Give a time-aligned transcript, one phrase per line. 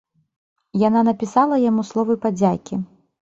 [0.83, 2.81] Яна напісала яму словы падзякі.